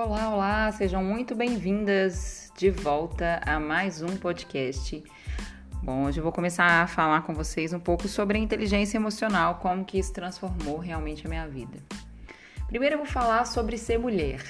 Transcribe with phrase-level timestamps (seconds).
[0.00, 5.02] Olá, olá, sejam muito bem-vindas de volta a mais um podcast.
[5.82, 9.56] Bom, hoje eu vou começar a falar com vocês um pouco sobre a inteligência emocional,
[9.56, 11.82] como que isso transformou realmente a minha vida.
[12.68, 14.40] Primeiro eu vou falar sobre ser mulher.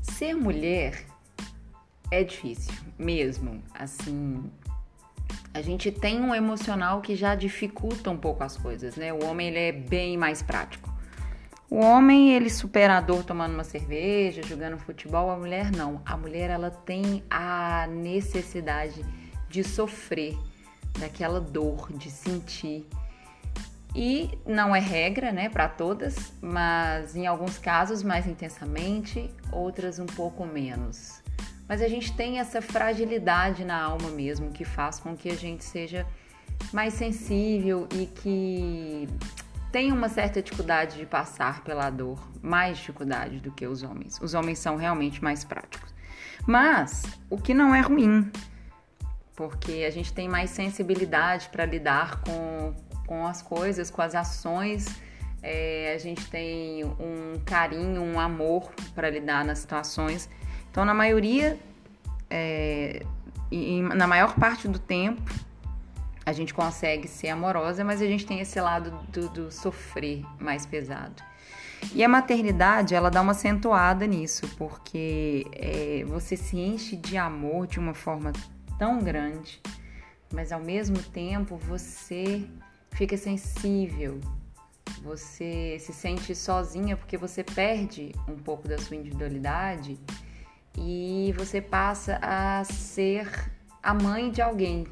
[0.00, 1.04] Ser mulher
[2.10, 3.62] é difícil, mesmo.
[3.74, 4.42] Assim,
[5.52, 9.12] a gente tem um emocional que já dificulta um pouco as coisas, né?
[9.12, 10.93] O homem ele é bem mais prático.
[11.70, 16.02] O homem, ele superador tomando uma cerveja, jogando futebol, a mulher não.
[16.04, 19.04] A mulher ela tem a necessidade
[19.48, 20.36] de sofrer,
[20.98, 22.86] daquela dor, de sentir.
[23.94, 30.06] E não é regra, né, para todas, mas em alguns casos mais intensamente, outras um
[30.06, 31.22] pouco menos.
[31.68, 35.64] Mas a gente tem essa fragilidade na alma mesmo que faz com que a gente
[35.64, 36.06] seja
[36.72, 39.08] mais sensível e que
[39.74, 44.20] tem uma certa dificuldade de passar pela dor, mais dificuldade do que os homens.
[44.22, 45.92] Os homens são realmente mais práticos.
[46.46, 48.30] Mas o que não é ruim,
[49.34, 52.72] porque a gente tem mais sensibilidade para lidar com,
[53.04, 54.86] com as coisas, com as ações.
[55.42, 60.30] É, a gente tem um carinho, um amor para lidar nas situações.
[60.70, 61.58] Então, na maioria,
[62.30, 63.04] é,
[63.50, 65.20] e, na maior parte do tempo,
[66.26, 70.64] a gente consegue ser amorosa, mas a gente tem esse lado do, do, sofrer mais
[70.64, 71.22] pesado.
[71.94, 77.66] E a maternidade, ela dá uma acentuada nisso, porque é, você se enche de amor
[77.66, 78.32] de uma forma
[78.78, 79.60] tão grande,
[80.32, 82.42] mas ao mesmo tempo você
[82.92, 84.18] fica sensível,
[85.02, 90.00] você se sente sozinha porque você perde um pouco da sua individualidade
[90.78, 93.28] e você passa a ser
[93.82, 94.86] a mãe de alguém,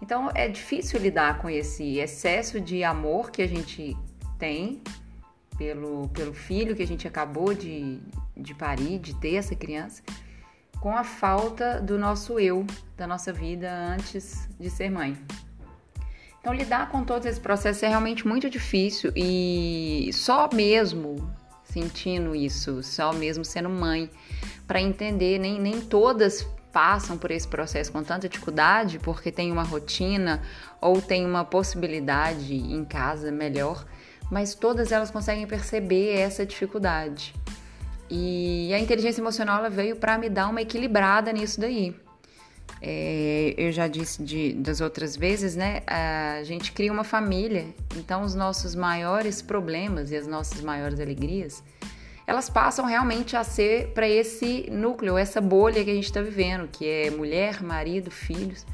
[0.00, 3.96] então é difícil lidar com esse excesso de amor que a gente
[4.38, 4.80] tem
[5.56, 7.98] pelo, pelo filho que a gente acabou de,
[8.36, 10.02] de parir, de ter essa criança,
[10.80, 12.64] com a falta do nosso eu,
[12.96, 15.16] da nossa vida antes de ser mãe.
[16.40, 21.16] Então, lidar com todos esses processos é realmente muito difícil e só mesmo
[21.64, 24.08] sentindo isso, só mesmo sendo mãe,
[24.66, 26.46] para entender, nem, nem todas
[26.78, 30.40] passam por esse processo com tanta dificuldade porque tem uma rotina
[30.80, 33.84] ou tem uma possibilidade em casa melhor,
[34.30, 37.34] mas todas elas conseguem perceber essa dificuldade.
[38.08, 41.96] E a inteligência emocional ela veio para me dar uma equilibrada nisso daí.
[42.80, 45.82] É, eu já disse de, das outras vezes, né?
[45.84, 51.60] A gente cria uma família, então os nossos maiores problemas e as nossas maiores alegrias
[52.28, 56.68] elas passam realmente a ser para esse núcleo, essa bolha que a gente está vivendo,
[56.68, 58.66] que é mulher, marido, filhos,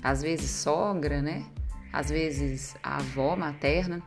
[0.00, 1.44] às vezes sogra, né?
[1.92, 4.00] Às vezes a avó materna.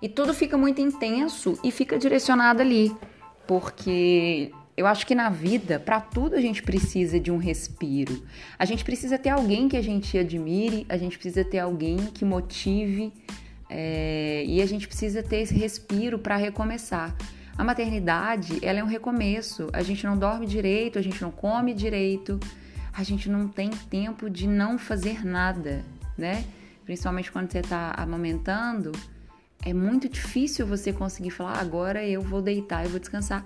[0.00, 2.94] E tudo fica muito intenso e fica direcionado ali,
[3.48, 8.24] porque eu acho que na vida, para tudo a gente precisa de um respiro.
[8.56, 12.24] A gente precisa ter alguém que a gente admire, a gente precisa ter alguém que
[12.24, 13.12] motive
[13.68, 17.12] é, e a gente precisa ter esse respiro para recomeçar.
[17.58, 19.68] A maternidade, ela é um recomeço.
[19.72, 22.38] A gente não dorme direito, a gente não come direito,
[22.92, 25.84] a gente não tem tempo de não fazer nada,
[26.18, 26.44] né?
[26.84, 28.92] Principalmente quando você está amamentando,
[29.64, 33.44] é muito difícil você conseguir falar, ah, agora eu vou deitar, eu vou descansar.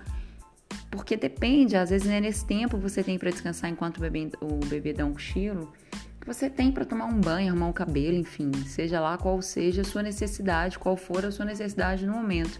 [0.89, 4.57] Porque depende, às vezes é nesse tempo você tem para descansar enquanto o bebê, o
[4.65, 5.71] bebê dá um cochilo,
[6.21, 9.81] que você tem para tomar um banho, arrumar um cabelo, enfim, seja lá qual seja
[9.81, 12.59] a sua necessidade, qual for a sua necessidade no momento.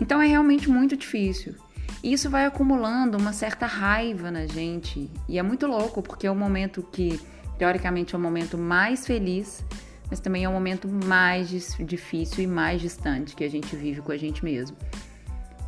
[0.00, 1.54] Então é realmente muito difícil.
[2.02, 5.10] E isso vai acumulando uma certa raiva na gente.
[5.28, 7.20] E é muito louco, porque é o momento que,
[7.58, 9.62] teoricamente, é o momento mais feliz,
[10.08, 11.48] mas também é o momento mais
[11.78, 14.76] difícil e mais distante que a gente vive com a gente mesmo.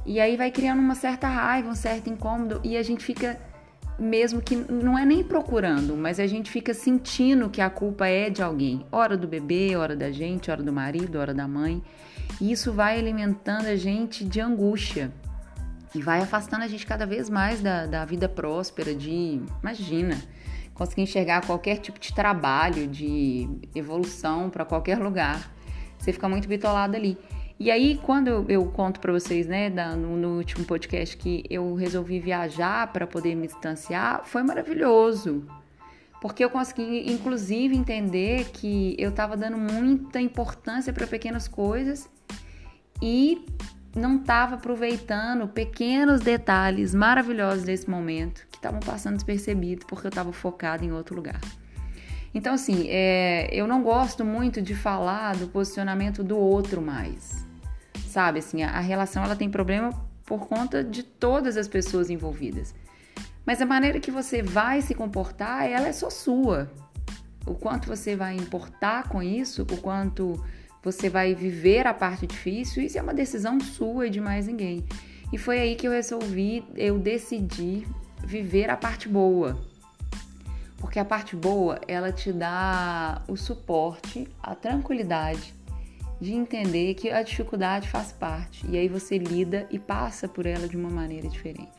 [0.06, 3.38] E aí vai criando uma certa raiva, um certo incômodo, e a gente fica
[3.98, 8.28] mesmo que não é nem procurando, mas a gente fica sentindo que a culpa é
[8.28, 8.84] de alguém.
[8.93, 11.82] Hora do bebê, hora da gente, hora do marido, hora da mãe.
[12.40, 15.10] E isso vai alimentando a gente de angústia
[15.94, 20.20] e vai afastando a gente cada vez mais da, da vida próspera, de, imagina,
[20.75, 25.50] conseguir enxergar qualquer tipo de trabalho, de evolução para qualquer lugar.
[25.99, 27.16] Você fica muito bitolado ali.
[27.58, 31.43] E aí, quando eu, eu conto para vocês, né, da, no, no, último podcast, que
[31.49, 35.47] eu resolvi viajar para poder me distanciar, foi maravilhoso.
[36.20, 42.11] Porque eu consegui, inclusive, entender que eu estava dando muita importância para pequenas coisas
[43.00, 43.47] e
[43.94, 50.31] não estava aproveitando pequenos detalhes maravilhosos desse momento que estavam passando despercebido porque eu estava
[50.31, 51.41] focada em outro lugar.
[52.35, 57.45] Então, assim, é, eu não gosto muito de falar do posicionamento do outro mais,
[58.16, 58.38] sabe?
[58.38, 59.92] Assim, a, relação ela tem problema
[60.24, 62.74] por conta de todas as pessoas envolvidas.
[63.44, 66.72] Mas a maneira que você vai se comportar, ela é só sua.
[67.46, 70.42] O quanto você vai importar com isso, o quanto
[70.82, 74.86] você vai viver a parte difícil, isso é uma decisão sua e de mais ninguém.
[75.30, 77.86] E foi aí que eu resolvi, eu decidi
[78.24, 79.60] viver a parte boa.
[80.78, 85.56] Porque a parte boa, ela te dá o suporte, a tranquilidade
[86.20, 88.66] de entender que a dificuldade faz parte.
[88.68, 91.72] E aí você lida e passa por ela de uma maneira diferente.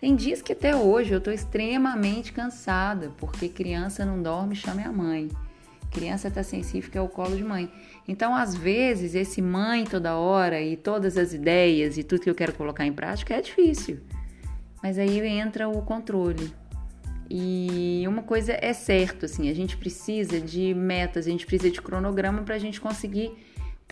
[0.00, 4.90] Tem dias que até hoje eu estou extremamente cansada, porque criança não dorme, chame a
[4.90, 5.28] mãe.
[5.92, 7.70] Criança está sensível que é o colo de mãe.
[8.08, 12.34] Então, às vezes, esse mãe toda hora e todas as ideias e tudo que eu
[12.34, 14.00] quero colocar em prática é difícil.
[14.82, 16.52] Mas aí entra o controle.
[17.30, 21.80] E uma coisa é certo, assim, a gente precisa de metas, a gente precisa de
[21.80, 23.30] cronograma para a gente conseguir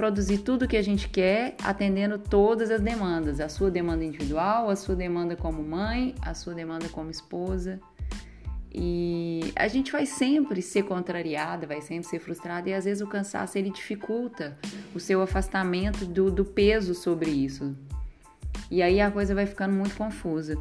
[0.00, 4.70] produzir tudo o que a gente quer, atendendo todas as demandas, a sua demanda individual,
[4.70, 7.78] a sua demanda como mãe, a sua demanda como esposa.
[8.72, 13.06] E a gente vai sempre ser contrariada, vai sempre ser frustrada e às vezes o
[13.06, 14.56] cansaço ele dificulta
[14.94, 17.76] o seu afastamento do, do peso sobre isso.
[18.70, 20.56] E aí a coisa vai ficando muito confusa.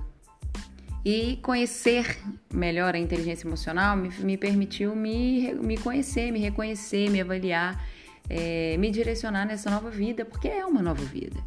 [1.06, 2.20] E conhecer
[2.54, 7.82] melhor a inteligência emocional me, me permitiu me, me conhecer, me reconhecer, me avaliar
[8.30, 11.40] é, me direcionar nessa nova vida, porque é uma nova vida.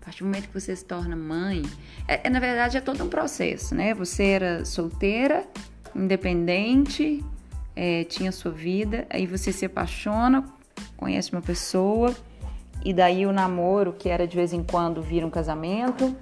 [0.00, 1.62] A partir do momento que você se torna mãe,
[2.06, 3.94] é, é, na verdade é todo um processo, né?
[3.94, 5.46] Você era solteira,
[5.94, 7.24] independente,
[7.74, 10.44] é, tinha sua vida, aí você se apaixona,
[10.96, 12.14] conhece uma pessoa,
[12.84, 16.14] e daí o namoro, que era de vez em quando, vira um casamento,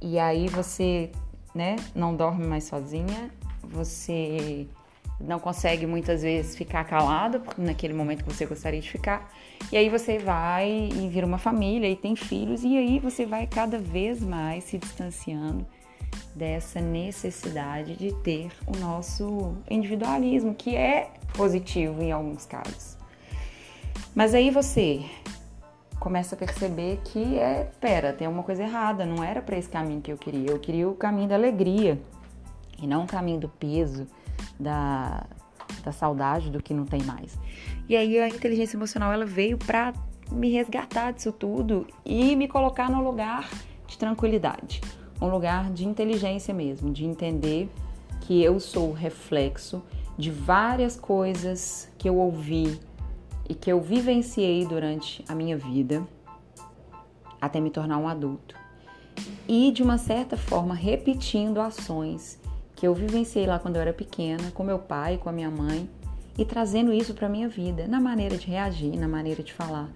[0.00, 1.12] e aí você
[1.54, 3.30] né, não dorme mais sozinha,
[3.62, 4.66] você
[5.26, 9.32] não consegue muitas vezes ficar calado naquele momento que você gostaria de ficar.
[9.70, 13.46] E aí você vai e vira uma família e tem filhos, e aí você vai
[13.46, 15.64] cada vez mais se distanciando
[16.34, 22.96] dessa necessidade de ter o nosso individualismo, que é positivo em alguns casos.
[24.14, 25.04] Mas aí você
[25.98, 30.00] começa a perceber que é, pera, tem uma coisa errada, não era para esse caminho
[30.00, 30.50] que eu queria.
[30.50, 31.98] Eu queria o caminho da alegria
[32.82, 34.06] e não o caminho do peso
[34.58, 35.26] da,
[35.84, 37.38] da saudade do que não tem mais.
[37.88, 39.92] E aí a inteligência emocional ela veio para
[40.30, 43.48] me resgatar disso tudo e me colocar no lugar
[43.86, 44.80] de tranquilidade,
[45.20, 47.68] um lugar de inteligência mesmo, de entender
[48.22, 49.82] que eu sou reflexo
[50.16, 52.80] de várias coisas que eu ouvi
[53.48, 56.06] e que eu vivenciei durante a minha vida
[57.40, 58.56] até me tornar um adulto.
[59.48, 62.38] E de uma certa forma repetindo ações
[62.82, 65.88] que eu vivenciei lá quando eu era pequena, com meu pai, com a minha mãe,
[66.36, 69.88] e trazendo isso para minha vida, na maneira de reagir, na maneira de falar.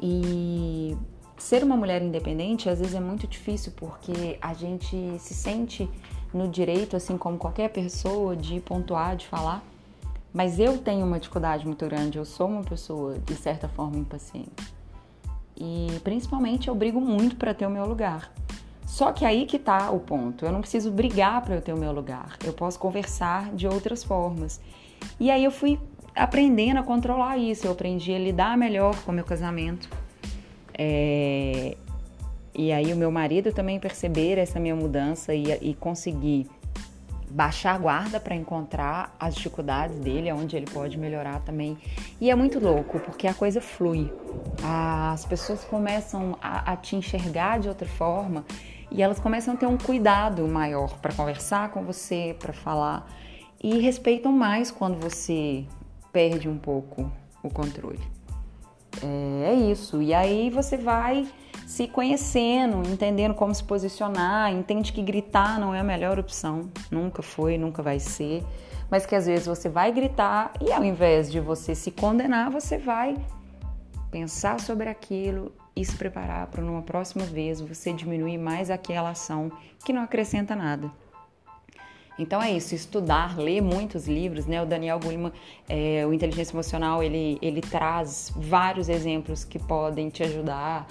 [0.00, 0.96] E
[1.36, 5.90] ser uma mulher independente às vezes é muito difícil porque a gente se sente
[6.32, 9.60] no direito, assim como qualquer pessoa, de pontuar, de falar.
[10.32, 14.72] Mas eu tenho uma dificuldade muito grande, eu sou uma pessoa de certa forma impaciente.
[15.56, 18.32] E principalmente eu brigo muito para ter o meu lugar.
[18.86, 20.44] Só que aí que tá o ponto.
[20.44, 22.36] Eu não preciso brigar para eu ter o meu lugar.
[22.44, 24.60] Eu posso conversar de outras formas.
[25.18, 25.78] E aí eu fui
[26.14, 27.66] aprendendo a controlar isso.
[27.66, 29.88] Eu aprendi a lidar melhor com o meu casamento.
[30.76, 31.76] É...
[32.54, 36.48] E aí o meu marido também perceber essa minha mudança e, e conseguir
[37.28, 41.76] baixar a guarda para encontrar as dificuldades dele, onde ele pode melhorar também.
[42.20, 44.12] E é muito louco, porque a coisa flui.
[44.62, 48.44] As pessoas começam a, a te enxergar de outra forma
[48.94, 53.10] e elas começam a ter um cuidado maior para conversar com você, para falar
[53.60, 55.64] e respeitam mais quando você
[56.12, 57.10] perde um pouco
[57.42, 57.98] o controle.
[59.02, 60.00] É, é isso.
[60.00, 61.26] E aí você vai
[61.66, 67.20] se conhecendo, entendendo como se posicionar, entende que gritar não é a melhor opção, nunca
[67.20, 68.44] foi, nunca vai ser,
[68.88, 72.78] mas que às vezes você vai gritar e ao invés de você se condenar, você
[72.78, 73.16] vai
[74.12, 79.50] pensar sobre aquilo e se preparar para numa próxima vez você diminuir mais aquela ação
[79.84, 80.90] que não acrescenta nada.
[82.18, 84.62] Então é isso, estudar, ler muitos livros, né?
[84.62, 85.32] O Daniel Goleman,
[85.68, 90.86] é, o Inteligência Emocional, ele, ele traz vários exemplos que podem te ajudar,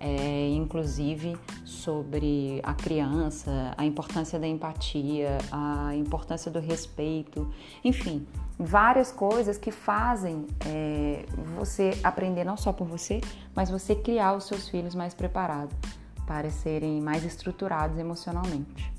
[0.00, 7.48] é, inclusive sobre a criança, a importância da empatia, a importância do respeito,
[7.84, 8.26] enfim,
[8.58, 11.24] várias coisas que fazem é,
[11.56, 13.20] você aprender não só por você,
[13.54, 15.76] mas você criar os seus filhos mais preparados
[16.26, 18.92] para serem mais estruturados emocionalmente.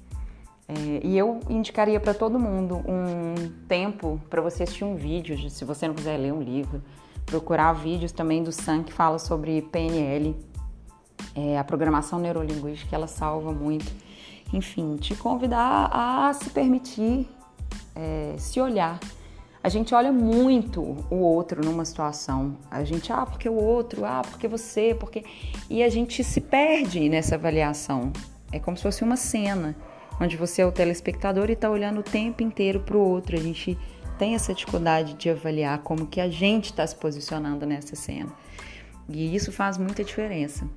[0.67, 5.65] É, e eu indicaria para todo mundo um tempo para você assistir um vídeo, se
[5.65, 6.81] você não quiser ler um livro,
[7.25, 10.35] procurar vídeos também do Sam que fala sobre PNL,
[11.35, 13.91] É, a programação neurolinguística ela salva muito.
[14.53, 17.27] Enfim, te convidar a se permitir
[17.95, 18.99] é, se olhar.
[19.61, 22.57] A gente olha muito o outro numa situação.
[22.71, 25.25] A gente, ah, porque o outro, ah, porque você, porque.
[25.69, 28.11] E a gente se perde nessa avaliação.
[28.51, 29.75] É como se fosse uma cena,
[30.19, 33.35] onde você é o telespectador e está olhando o tempo inteiro para o outro.
[33.35, 33.77] A gente
[34.17, 38.31] tem essa dificuldade de avaliar como que a gente está se posicionando nessa cena.
[39.09, 40.67] E isso faz muita diferença.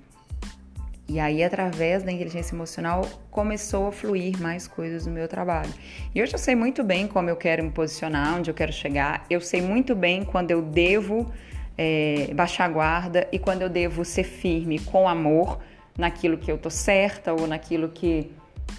[1.12, 5.69] E aí, através da inteligência emocional, começou a fluir mais coisas no meu trabalho.
[6.14, 9.26] E hoje eu sei muito bem como eu quero me posicionar, onde eu quero chegar.
[9.28, 11.31] Eu sei muito bem quando eu devo
[11.76, 15.59] é, baixar a guarda e quando eu devo ser firme com amor
[15.99, 18.31] naquilo que eu tô certa ou naquilo que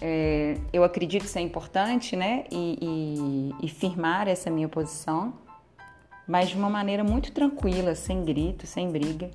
[0.01, 2.45] é, eu acredito ser importante, né?
[2.51, 5.35] E, e, e firmar essa minha posição,
[6.27, 9.29] mas de uma maneira muito tranquila, sem grito, sem briga,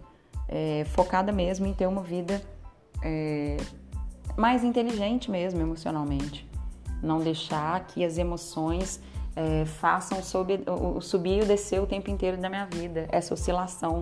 [0.49, 2.43] é, focada mesmo em ter uma vida
[3.02, 3.57] é,
[4.37, 6.49] mais inteligente mesmo emocionalmente.
[7.02, 9.00] Não deixar que as emoções
[9.37, 14.00] é, façam o, subir e o descer o tempo inteiro da minha vida, essa oscilação.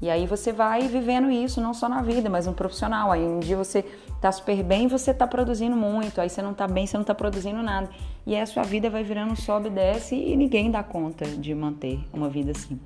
[0.00, 3.10] E aí você vai vivendo isso, não só na vida, mas no profissional.
[3.10, 3.82] Aí um dia você
[4.20, 6.20] tá super bem, você tá produzindo muito.
[6.20, 7.88] Aí você não tá bem, você não tá produzindo nada.
[8.26, 11.54] E aí a sua vida vai virando sobe e desce e ninguém dá conta de
[11.54, 12.78] manter uma vida assim.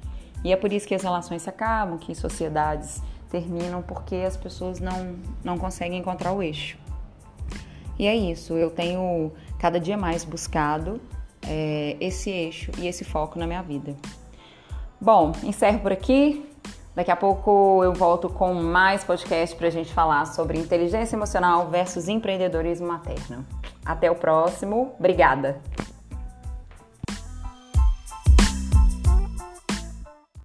[0.45, 4.81] E é por isso que as relações se acabam, que sociedades terminam porque as pessoas
[4.81, 6.79] não, não conseguem encontrar o eixo.
[7.99, 11.01] E é isso, eu tenho cada dia mais buscado
[11.47, 13.95] é, esse eixo e esse foco na minha vida.
[15.01, 16.47] Bom, encerro por aqui.
[16.95, 21.69] Daqui a pouco eu volto com mais podcast para a gente falar sobre inteligência emocional
[21.69, 23.47] versus empreendedorismo materno.
[23.85, 24.93] Até o próximo.
[24.99, 25.61] Obrigada!